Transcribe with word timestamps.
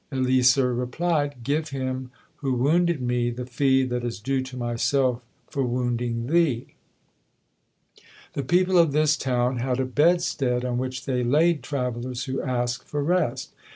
Eleasar 0.11 0.73
replied 0.73 1.43
"Give 1.43 1.69
him 1.69 2.09
who 2.37 2.53
wounded 2.55 3.01
me 3.03 3.29
the 3.29 3.45
fee 3.45 3.83
that 3.83 4.03
is 4.03 4.19
due 4.19 4.41
to 4.41 4.57
myself 4.57 5.21
for 5.51 5.61
wounding 5.63 6.25
thee." 6.25 6.73
The 8.33 8.41
people 8.41 8.79
of 8.79 8.93
this 8.93 9.15
town 9.15 9.57
had 9.57 9.79
a 9.79 9.85
bedstead 9.85 10.65
on 10.65 10.79
which 10.79 11.05
they 11.05 11.23
laid 11.23 11.61
travellers 11.61 12.23
who 12.25 12.41
asked 12.41 12.87
for 12.87 13.03
rest. 13.03 13.53